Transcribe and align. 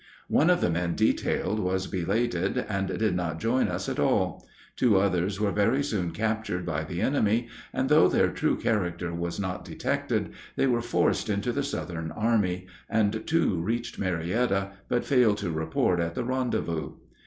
One 0.29 0.49
of 0.49 0.61
the 0.61 0.69
men 0.71 0.95
detailed 0.95 1.59
was 1.59 1.85
belated, 1.85 2.57
and 2.67 2.87
did 2.87 3.15
not 3.15 3.39
join 3.39 3.67
us 3.67 3.87
at 3.87 3.99
all. 3.99 4.47
Two 4.75 4.97
others 4.97 5.39
were 5.39 5.51
very 5.51 5.83
soon 5.83 6.09
captured 6.09 6.65
by 6.65 6.83
the 6.83 7.01
enemy; 7.01 7.49
and 7.71 7.87
though 7.87 8.07
their 8.07 8.29
true 8.31 8.55
character 8.57 9.13
was 9.13 9.39
not 9.39 9.63
detected, 9.63 10.29
they 10.55 10.65
were 10.65 10.81
forced 10.81 11.29
into 11.29 11.51
the 11.51 11.61
Southern 11.61 12.09
army, 12.13 12.65
and 12.89 13.27
two 13.27 13.61
reached 13.61 13.99
Marietta, 13.99 14.71
but 14.87 15.05
failed 15.05 15.37
to 15.37 15.51
report 15.51 15.99
at 15.99 16.15
the 16.15 16.23
rendezvous. 16.23 16.93